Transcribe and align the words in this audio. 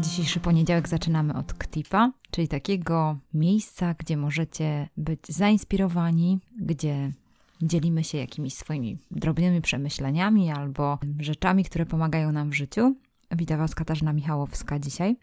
Dzisiejszy 0.00 0.40
poniedziałek 0.40 0.88
zaczynamy 0.88 1.34
od 1.34 1.52
Ktipa, 1.52 2.12
czyli 2.30 2.48
takiego 2.48 3.18
miejsca, 3.34 3.94
gdzie 3.98 4.16
możecie 4.16 4.88
być 4.96 5.20
zainspirowani, 5.28 6.38
gdzie 6.60 7.12
dzielimy 7.62 8.04
się 8.04 8.18
jakimiś 8.18 8.54
swoimi 8.54 8.98
drobnymi 9.10 9.60
przemyśleniami 9.60 10.50
albo 10.50 10.98
rzeczami, 11.20 11.64
które 11.64 11.86
pomagają 11.86 12.32
nam 12.32 12.50
w 12.50 12.54
życiu. 12.54 12.96
Witam 13.30 13.58
Was 13.58 13.74
Katarzyna 13.74 14.12
Michałowska 14.12 14.78
dzisiaj. 14.78 15.16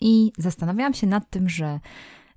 I 0.00 0.32
zastanawiałam 0.38 0.94
się 0.94 1.06
nad 1.06 1.30
tym, 1.30 1.48
że 1.48 1.80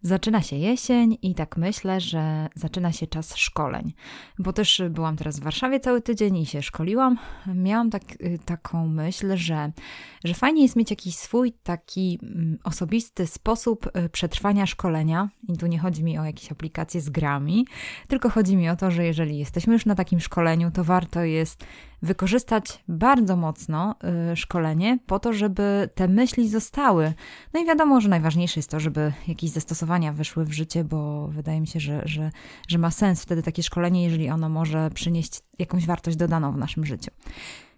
Zaczyna 0.01 0.41
się 0.41 0.55
jesień 0.55 1.17
i 1.21 1.35
tak 1.35 1.57
myślę, 1.57 2.01
że 2.01 2.49
zaczyna 2.55 2.91
się 2.91 3.07
czas 3.07 3.35
szkoleń, 3.35 3.93
bo 4.39 4.53
też 4.53 4.81
byłam 4.89 5.17
teraz 5.17 5.39
w 5.39 5.43
Warszawie 5.43 5.79
cały 5.79 6.01
tydzień 6.01 6.37
i 6.37 6.45
się 6.45 6.61
szkoliłam. 6.61 7.17
Miałam 7.55 7.89
tak, 7.89 8.03
y, 8.21 8.39
taką 8.45 8.87
myśl, 8.87 9.37
że, 9.37 9.71
że 10.23 10.33
fajnie 10.33 10.61
jest 10.61 10.75
mieć 10.75 10.89
jakiś 10.89 11.15
swój 11.15 11.53
taki 11.63 12.19
mm, 12.23 12.59
osobisty 12.63 13.27
sposób 13.27 13.85
y, 14.05 14.09
przetrwania 14.09 14.65
szkolenia. 14.65 15.29
I 15.49 15.57
tu 15.57 15.67
nie 15.67 15.79
chodzi 15.79 16.03
mi 16.03 16.19
o 16.19 16.23
jakieś 16.23 16.51
aplikacje 16.51 17.01
z 17.01 17.09
grami, 17.09 17.67
tylko 18.07 18.29
chodzi 18.29 18.57
mi 18.57 18.69
o 18.69 18.75
to, 18.75 18.91
że 18.91 19.05
jeżeli 19.05 19.37
jesteśmy 19.37 19.73
już 19.73 19.85
na 19.85 19.95
takim 19.95 20.19
szkoleniu, 20.19 20.71
to 20.71 20.83
warto 20.83 21.23
jest 21.23 21.65
wykorzystać 22.01 22.83
bardzo 22.87 23.35
mocno 23.35 23.95
y, 24.31 24.35
szkolenie 24.35 24.99
po 25.05 25.19
to, 25.19 25.33
żeby 25.33 25.89
te 25.95 26.07
myśli 26.07 26.49
zostały. 26.49 27.13
No 27.53 27.59
i 27.59 27.65
wiadomo, 27.65 28.01
że 28.01 28.09
najważniejsze 28.09 28.59
jest 28.59 28.69
to, 28.69 28.79
żeby 28.79 29.13
jakieś 29.27 29.49
zastosowania 29.49 30.13
wyszły 30.13 30.45
w 30.45 30.53
życie, 30.53 30.83
bo 30.83 31.27
wydaje 31.27 31.61
mi 31.61 31.67
się, 31.67 31.79
że, 31.79 32.01
że, 32.05 32.31
że 32.67 32.77
ma 32.77 32.91
sens 32.91 33.21
wtedy 33.21 33.43
takie 33.43 33.63
szkolenie, 33.63 34.03
jeżeli 34.03 34.29
ono 34.29 34.49
może 34.49 34.89
przynieść 34.89 35.39
jakąś 35.59 35.85
wartość 35.85 36.17
dodaną 36.17 36.51
w 36.51 36.57
naszym 36.57 36.85
życiu. 36.85 37.11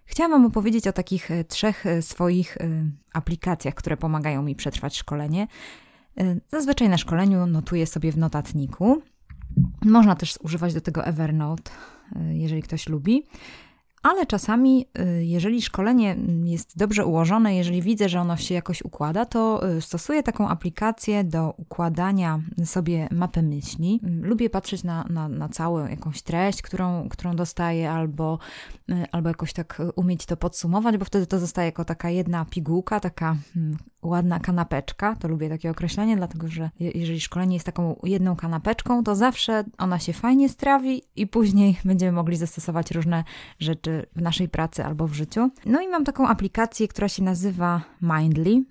Chciałam 0.04 0.32
Wam 0.32 0.46
opowiedzieć 0.46 0.88
o 0.88 0.92
takich 0.92 1.30
y, 1.30 1.44
trzech 1.44 1.86
y, 1.86 2.02
swoich 2.02 2.58
aplikacjach, 3.12 3.74
które 3.74 3.96
pomagają 3.96 4.42
mi 4.42 4.54
przetrwać 4.54 4.96
szkolenie. 4.96 5.46
Zazwyczaj 6.48 6.88
na 6.88 6.98
szkoleniu 6.98 7.46
notuję 7.46 7.86
sobie 7.86 8.12
w 8.12 8.18
notatniku. 8.18 9.02
Można 9.84 10.16
też 10.16 10.38
używać 10.42 10.74
do 10.74 10.80
tego 10.80 11.04
Evernote, 11.04 11.70
jeżeli 12.30 12.62
ktoś 12.62 12.88
lubi. 12.88 13.26
Ale 14.02 14.26
czasami, 14.26 14.86
y, 14.98 15.24
jeżeli 15.24 15.62
szkolenie 15.62 16.16
jest 16.44 16.78
dobrze 16.78 17.06
ułożone, 17.06 17.56
jeżeli 17.56 17.82
widzę, 17.82 18.08
że 18.08 18.20
ono 18.20 18.36
się 18.36 18.54
jakoś 18.54 18.82
układa, 18.82 19.26
to 19.26 19.68
y, 19.76 19.80
stosuję 19.80 20.22
taką 20.22 20.48
aplikację 20.48 21.24
do 21.24 21.54
układania 21.56 22.40
sobie 22.64 23.08
mapy 23.10 23.42
myśli. 23.42 24.00
Lubię 24.22 24.50
patrzeć 24.50 24.84
na, 24.84 25.04
na, 25.10 25.28
na 25.28 25.48
całą 25.48 25.86
jakąś 25.86 26.22
treść, 26.22 26.62
którą, 26.62 27.08
którą 27.08 27.36
dostaję, 27.36 27.90
albo, 27.90 28.38
y, 28.90 29.06
albo 29.12 29.28
jakoś 29.28 29.52
tak 29.52 29.82
umieć 29.96 30.26
to 30.26 30.36
podsumować, 30.36 30.96
bo 30.96 31.04
wtedy 31.04 31.26
to 31.26 31.38
zostaje 31.38 31.66
jako 31.66 31.84
taka 31.84 32.10
jedna 32.10 32.44
pigułka, 32.44 33.00
taka 33.00 33.36
hmm, 33.54 33.76
ładna 34.02 34.40
kanapeczka. 34.40 35.16
To 35.16 35.28
lubię 35.28 35.48
takie 35.48 35.70
określenie, 35.70 36.16
dlatego 36.16 36.48
że 36.48 36.70
jeżeli 36.80 37.20
szkolenie 37.20 37.54
jest 37.54 37.66
taką 37.66 38.00
jedną 38.02 38.36
kanapeczką, 38.36 39.04
to 39.04 39.14
zawsze 39.14 39.64
ona 39.78 39.98
się 39.98 40.12
fajnie 40.12 40.48
strawi 40.48 41.02
i 41.16 41.26
później 41.26 41.78
będziemy 41.84 42.12
mogli 42.12 42.36
zastosować 42.36 42.90
różne 42.90 43.24
rzeczy 43.58 44.06
w 44.16 44.22
naszej 44.22 44.48
pracy 44.48 44.84
albo 44.84 45.06
w 45.06 45.14
życiu. 45.14 45.50
No 45.66 45.80
i 45.80 45.88
mam 45.88 46.04
taką 46.04 46.28
aplikację, 46.28 46.88
która 46.88 47.08
się 47.08 47.22
nazywa 47.22 47.82
Mindly. 48.02 48.64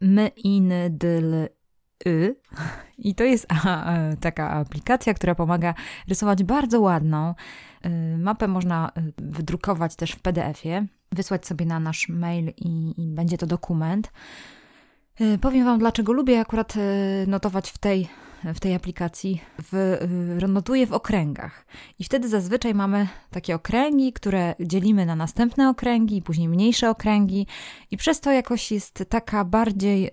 My 0.00 0.28
in 0.28 0.72
dyl 0.90 1.34
y. 2.06 2.36
I 2.98 3.14
to 3.14 3.24
jest 3.24 3.46
taka 4.20 4.50
aplikacja, 4.50 5.14
która 5.14 5.34
pomaga 5.34 5.74
rysować 6.08 6.44
bardzo 6.44 6.80
ładną. 6.80 7.34
Y, 7.86 8.18
mapę 8.18 8.48
można 8.48 8.92
y, 8.98 9.12
wydrukować 9.18 9.96
też 9.96 10.12
w 10.12 10.20
PDF-ie 10.20 10.86
wysłać 11.12 11.46
sobie 11.46 11.66
na 11.66 11.80
nasz 11.80 12.08
mail 12.08 12.52
i, 12.56 12.94
i 13.02 13.06
będzie 13.06 13.38
to 13.38 13.46
dokument. 13.46 14.12
Y, 15.20 15.38
powiem 15.38 15.64
Wam, 15.64 15.78
dlaczego 15.78 16.12
lubię 16.12 16.40
akurat 16.40 16.76
y, 16.76 17.24
notować 17.26 17.70
w 17.70 17.78
tej, 17.78 18.08
w 18.54 18.60
tej 18.60 18.74
aplikacji. 18.74 19.42
W, 19.72 19.74
y, 20.42 20.48
notuję 20.48 20.86
w 20.86 20.92
okręgach. 20.92 21.66
I 21.98 22.04
wtedy 22.04 22.28
zazwyczaj 22.28 22.74
mamy 22.74 23.08
takie 23.30 23.54
okręgi, 23.54 24.12
które 24.12 24.54
dzielimy 24.60 25.06
na 25.06 25.16
następne 25.16 25.68
okręgi, 25.68 26.22
później 26.22 26.48
mniejsze 26.48 26.90
okręgi, 26.90 27.46
i 27.90 27.96
przez 27.96 28.20
to 28.20 28.32
jakoś 28.32 28.72
jest 28.72 29.04
taka 29.08 29.44
bardziej, 29.44 30.10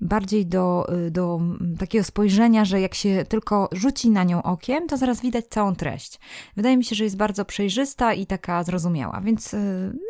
bardziej 0.00 0.46
do, 0.46 0.86
do 1.10 1.40
takiego 1.78 2.04
spojrzenia, 2.04 2.64
że 2.64 2.80
jak 2.80 2.94
się 2.94 3.24
tylko 3.28 3.68
rzuci 3.72 4.10
na 4.10 4.24
nią 4.24 4.42
okiem, 4.42 4.86
to 4.88 4.96
zaraz 4.96 5.20
widać 5.20 5.44
całą 5.46 5.74
treść. 5.74 6.20
Wydaje 6.56 6.76
mi 6.76 6.84
się, 6.84 6.96
że 6.96 7.04
jest 7.04 7.16
bardzo 7.16 7.44
przejrzysta 7.44 8.14
i 8.14 8.26
taka 8.26 8.64
zrozumiała, 8.64 9.20
więc 9.20 9.56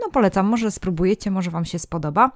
no 0.03 0.11
polecam, 0.13 0.47
może 0.47 0.71
spróbujecie, 0.71 1.31
może 1.31 1.51
Wam 1.51 1.65
się 1.65 1.79
spodoba. 1.79 2.31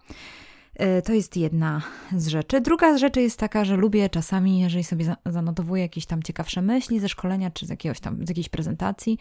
E, 0.80 1.02
to 1.02 1.12
jest 1.12 1.36
jedna 1.36 1.82
z 2.16 2.26
rzeczy. 2.26 2.60
Druga 2.60 2.96
z 2.96 3.00
rzeczy 3.00 3.22
jest 3.22 3.38
taka, 3.38 3.64
że 3.64 3.76
lubię 3.76 4.08
czasami, 4.08 4.60
jeżeli 4.60 4.84
sobie 4.84 5.16
zanotowuję 5.26 5.82
jakieś 5.82 6.06
tam 6.06 6.22
ciekawsze 6.22 6.62
myśli 6.62 7.00
ze 7.00 7.08
szkolenia 7.08 7.50
czy 7.50 7.66
z, 7.66 7.70
jakiegoś 7.70 8.00
tam, 8.00 8.26
z 8.26 8.28
jakiejś 8.28 8.48
prezentacji, 8.48 9.18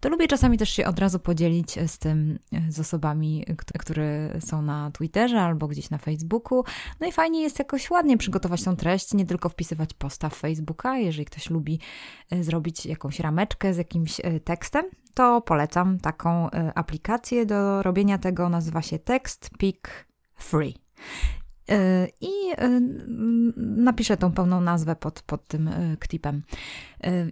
to 0.00 0.08
lubię 0.08 0.28
czasami 0.28 0.58
też 0.58 0.70
się 0.70 0.86
od 0.86 0.98
razu 0.98 1.18
podzielić 1.18 1.78
z 1.86 1.98
tym, 1.98 2.38
z 2.68 2.80
osobami, 2.80 3.44
które 3.78 4.40
są 4.40 4.62
na 4.62 4.90
Twitterze 4.90 5.40
albo 5.40 5.68
gdzieś 5.68 5.90
na 5.90 5.98
Facebooku. 5.98 6.64
No 7.00 7.06
i 7.06 7.12
fajnie 7.12 7.42
jest 7.42 7.58
jakoś 7.58 7.90
ładnie 7.90 8.18
przygotować 8.18 8.62
tą 8.62 8.76
treść, 8.76 9.14
nie 9.14 9.26
tylko 9.26 9.48
wpisywać 9.48 9.94
posta 9.94 10.28
w 10.28 10.34
Facebooka. 10.34 10.98
Jeżeli 10.98 11.24
ktoś 11.24 11.50
lubi 11.50 11.80
e, 12.30 12.44
zrobić 12.44 12.86
jakąś 12.86 13.20
rameczkę 13.20 13.74
z 13.74 13.76
jakimś 13.76 14.20
e, 14.20 14.40
tekstem, 14.40 14.84
to 15.14 15.40
polecam 15.40 15.98
taką 15.98 16.50
aplikację 16.74 17.46
do 17.46 17.82
robienia 17.82 18.18
tego. 18.18 18.48
Nazywa 18.48 18.82
się 18.82 18.98
Text 18.98 19.50
Pick 19.58 20.06
Free. 20.34 20.89
E, 21.70 22.08
I 22.20 22.30
e, 22.50 22.80
napiszę 23.56 24.16
tą 24.16 24.32
pełną 24.32 24.60
nazwę 24.60 24.96
pod, 24.96 25.22
pod 25.22 25.46
tym 25.48 25.68
e, 25.68 25.96
ktipem. 25.96 26.42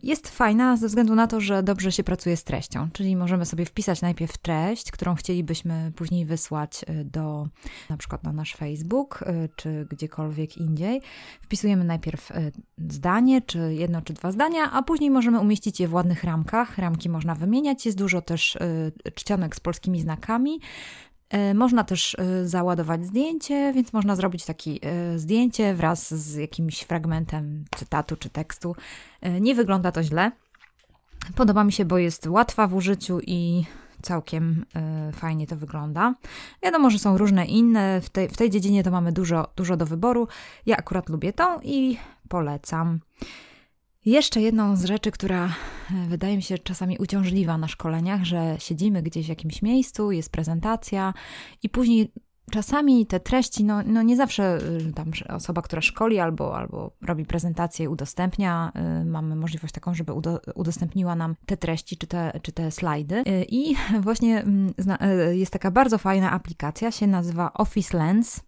Jest 0.02 0.28
fajna 0.28 0.76
ze 0.76 0.86
względu 0.86 1.14
na 1.14 1.26
to, 1.26 1.40
że 1.40 1.62
dobrze 1.62 1.92
się 1.92 2.04
pracuje 2.04 2.36
z 2.36 2.44
treścią, 2.44 2.88
czyli 2.92 3.16
możemy 3.16 3.46
sobie 3.46 3.64
wpisać 3.64 4.02
najpierw 4.02 4.38
treść, 4.38 4.90
którą 4.90 5.14
chcielibyśmy 5.14 5.92
później 5.96 6.24
wysłać 6.24 6.84
do 7.04 7.48
na 7.90 7.96
przykład 7.96 8.22
na 8.22 8.32
nasz 8.32 8.54
Facebook 8.54 9.24
czy 9.56 9.86
gdziekolwiek 9.90 10.56
indziej. 10.56 11.02
Wpisujemy 11.40 11.84
najpierw 11.84 12.32
zdanie, 12.88 13.42
czy 13.42 13.74
jedno, 13.74 14.02
czy 14.02 14.12
dwa 14.12 14.32
zdania, 14.32 14.72
a 14.72 14.82
później 14.82 15.10
możemy 15.10 15.40
umieścić 15.40 15.80
je 15.80 15.88
w 15.88 15.94
ładnych 15.94 16.24
ramkach. 16.24 16.78
Ramki 16.78 17.08
można 17.08 17.34
wymieniać, 17.34 17.86
jest 17.86 17.98
dużo 17.98 18.22
też 18.22 18.58
czcionek 19.14 19.56
z 19.56 19.60
polskimi 19.60 20.00
znakami. 20.00 20.60
E, 21.30 21.54
można 21.54 21.84
też 21.84 22.16
e, 22.18 22.48
załadować 22.48 23.06
zdjęcie, 23.06 23.72
więc 23.74 23.92
można 23.92 24.16
zrobić 24.16 24.44
takie 24.44 24.72
zdjęcie 25.16 25.74
wraz 25.74 26.14
z 26.14 26.34
jakimś 26.34 26.80
fragmentem 26.80 27.64
cytatu 27.76 28.16
czy 28.16 28.30
tekstu. 28.30 28.76
E, 29.20 29.40
nie 29.40 29.54
wygląda 29.54 29.92
to 29.92 30.02
źle. 30.02 30.32
Podoba 31.36 31.64
mi 31.64 31.72
się, 31.72 31.84
bo 31.84 31.98
jest 31.98 32.26
łatwa 32.26 32.66
w 32.66 32.74
użyciu 32.74 33.20
i 33.20 33.64
całkiem 34.02 34.64
fajnie 35.12 35.46
to 35.46 35.56
wygląda. 35.56 36.14
Wiadomo, 36.62 36.90
że 36.90 36.98
są 36.98 37.18
różne 37.18 37.46
inne, 37.46 38.00
w 38.00 38.10
tej, 38.10 38.28
w 38.28 38.36
tej 38.36 38.50
dziedzinie 38.50 38.84
to 38.84 38.90
mamy 38.90 39.12
dużo, 39.12 39.48
dużo 39.56 39.76
do 39.76 39.86
wyboru. 39.86 40.28
Ja 40.66 40.76
akurat 40.76 41.08
lubię 41.08 41.32
tą 41.32 41.60
i 41.62 41.98
polecam. 42.28 43.00
Jeszcze 44.04 44.40
jedną 44.40 44.76
z 44.76 44.84
rzeczy, 44.84 45.10
która 45.10 45.44
e, 45.46 45.50
wydaje 46.08 46.36
mi 46.36 46.42
się 46.42 46.58
czasami 46.58 46.98
uciążliwa 46.98 47.58
na 47.58 47.68
szkoleniach, 47.68 48.24
że 48.24 48.56
siedzimy 48.58 49.02
gdzieś 49.02 49.26
w 49.26 49.28
jakimś 49.28 49.62
miejscu, 49.62 50.12
jest 50.12 50.32
prezentacja 50.32 51.14
i 51.62 51.68
później 51.68 52.12
czasami 52.50 53.06
te 53.06 53.20
treści, 53.20 53.64
no, 53.64 53.82
no 53.86 54.02
nie 54.02 54.16
zawsze 54.16 54.58
y, 54.88 54.92
tam 54.92 55.10
osoba, 55.28 55.62
która 55.62 55.82
szkoli 55.82 56.18
albo, 56.18 56.56
albo 56.56 56.90
robi 57.02 57.24
prezentację, 57.24 57.90
udostępnia, 57.90 58.72
y, 59.02 59.04
mamy 59.04 59.36
możliwość 59.36 59.74
taką, 59.74 59.94
żeby 59.94 60.12
udostępniła 60.54 61.14
nam 61.14 61.34
te 61.46 61.56
treści 61.56 61.96
czy 61.96 62.06
te, 62.06 62.40
czy 62.42 62.52
te 62.52 62.70
slajdy. 62.70 63.16
Y, 63.16 63.46
I 63.48 63.76
właśnie 64.00 64.40
mm, 64.40 64.72
jest 65.32 65.52
taka 65.52 65.70
bardzo 65.70 65.98
fajna 65.98 66.30
aplikacja, 66.30 66.90
się 66.90 67.06
nazywa 67.06 67.52
Office 67.52 67.98
Lens. 67.98 68.47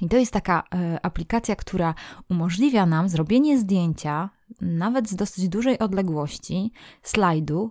I 0.00 0.08
to 0.08 0.16
jest 0.16 0.32
taka 0.32 0.62
aplikacja, 1.02 1.56
która 1.56 1.94
umożliwia 2.30 2.86
nam 2.86 3.08
zrobienie 3.08 3.58
zdjęcia 3.58 4.30
nawet 4.60 5.08
z 5.08 5.16
dosyć 5.16 5.48
dużej 5.48 5.78
odległości 5.78 6.72
slajdu 7.02 7.70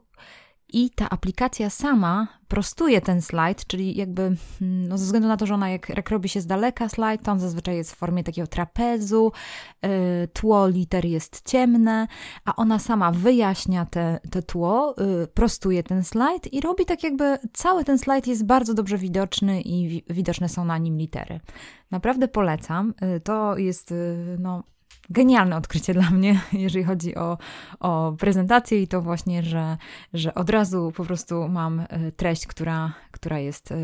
i 0.73 0.89
ta 0.89 1.09
aplikacja 1.09 1.69
sama 1.69 2.27
prostuje 2.47 3.01
ten 3.01 3.21
slajd, 3.21 3.67
czyli 3.67 3.97
jakby 3.97 4.21
mm, 4.21 4.87
no 4.87 4.97
ze 4.97 5.05
względu 5.05 5.27
na 5.27 5.37
to, 5.37 5.45
że 5.45 5.53
ona 5.53 5.69
jak, 5.69 5.89
jak 5.89 6.09
robi 6.09 6.29
się 6.29 6.41
z 6.41 6.45
daleka 6.45 6.89
slajd, 6.89 7.23
to 7.23 7.31
on 7.31 7.39
zazwyczaj 7.39 7.75
jest 7.75 7.91
w 7.91 7.95
formie 7.95 8.23
takiego 8.23 8.47
trapezu, 8.47 9.31
yy, 9.83 9.89
tło 10.33 10.67
liter 10.67 11.05
jest 11.05 11.49
ciemne, 11.51 12.07
a 12.45 12.55
ona 12.55 12.79
sama 12.79 13.11
wyjaśnia 13.11 13.85
te, 13.85 14.19
te 14.31 14.43
tło, 14.43 14.95
yy, 14.97 15.27
prostuje 15.27 15.83
ten 15.83 16.03
slajd 16.03 16.53
i 16.53 16.61
robi 16.61 16.85
tak 16.85 17.03
jakby 17.03 17.37
cały 17.53 17.83
ten 17.83 17.97
slajd 17.97 18.27
jest 18.27 18.45
bardzo 18.45 18.73
dobrze 18.73 18.97
widoczny 18.97 19.61
i 19.61 19.87
wi 19.87 20.03
widoczne 20.09 20.49
są 20.49 20.65
na 20.65 20.77
nim 20.77 20.97
litery. 20.97 21.39
Naprawdę 21.91 22.27
polecam. 22.27 22.93
Yy, 23.01 23.19
to 23.19 23.57
jest 23.57 23.93
no 24.39 24.63
genialne 25.09 25.55
odkrycie 25.55 25.93
dla 25.93 26.09
mnie, 26.09 26.41
jeżeli 26.53 26.85
chodzi 26.85 27.15
o, 27.15 27.37
o 27.79 28.13
prezentację 28.19 28.81
i 28.81 28.87
to 28.87 29.01
właśnie, 29.01 29.43
że, 29.43 29.77
że 30.13 30.33
od 30.33 30.49
razu 30.49 30.91
po 30.95 31.05
prostu 31.05 31.47
mam 31.47 31.79
e, 31.79 32.11
treść, 32.11 32.47
która, 32.47 32.93
która 33.11 33.39
jest 33.39 33.71
e, 33.71 33.75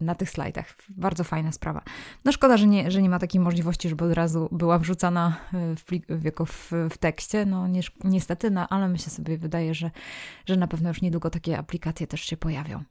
na 0.00 0.14
tych 0.14 0.30
slajdach. 0.30 0.74
Bardzo 0.88 1.24
fajna 1.24 1.52
sprawa. 1.52 1.82
No 2.24 2.32
szkoda, 2.32 2.56
że 2.56 2.66
nie, 2.66 2.90
że 2.90 3.02
nie 3.02 3.08
ma 3.08 3.18
takiej 3.18 3.40
możliwości, 3.40 3.88
żeby 3.88 4.04
od 4.04 4.12
razu 4.12 4.48
była 4.52 4.78
wrzucana 4.78 5.36
e, 5.54 5.76
w, 5.76 5.84
plik, 5.84 6.06
w, 6.46 6.72
w 6.90 6.98
tekście. 6.98 7.46
No 7.46 7.68
ni 7.68 7.80
niestety, 8.04 8.50
no, 8.50 8.68
ale 8.68 8.88
myślę 8.88 9.12
sobie, 9.12 9.38
wydaje, 9.38 9.74
że, 9.74 9.90
że 10.46 10.56
na 10.56 10.66
pewno 10.66 10.88
już 10.88 11.02
niedługo 11.02 11.30
takie 11.30 11.58
aplikacje 11.58 12.06
też 12.06 12.20
się 12.20 12.36
pojawią. 12.36 12.82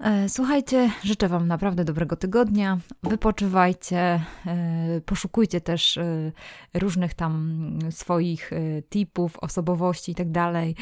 E, 0.00 0.28
słuchajcie, 0.28 0.90
życzę 1.04 1.28
Wam 1.28 1.46
naprawdę 1.48 1.84
dobrego 1.84 2.16
tygodnia. 2.16 2.78
Wypoczywajcie, 3.02 3.98
e, 4.46 5.00
poszukujcie 5.06 5.60
też 5.60 5.96
e, 5.96 6.32
różnych 6.74 7.14
tam 7.14 7.58
swoich 7.90 8.50
tipów, 8.90 9.38
osobowości 9.38 10.12
i 10.12 10.14
tak 10.14 10.30
dalej. 10.30 10.74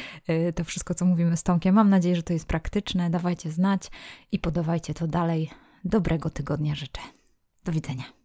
To 0.55 0.65
wszystko, 0.65 0.95
co 0.95 1.05
mówimy 1.05 1.37
z 1.37 1.43
Tomkiem. 1.43 1.75
Mam 1.75 1.91
nadzieję, 1.91 2.17
że 2.17 2.23
to 2.23 2.33
jest 2.33 2.47
praktyczne. 2.47 3.11
Dawajcie 3.11 3.51
znać 3.51 3.91
i 4.33 4.39
podawajcie 4.39 4.95
to 4.95 5.07
dalej. 5.07 5.51
Dobrego 5.85 6.31
tygodnia 6.31 6.75
życzę. 6.75 7.01
Do 7.65 7.73
widzenia. 7.73 8.05